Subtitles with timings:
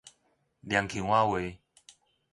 [0.63, 1.59] 涼腔仔話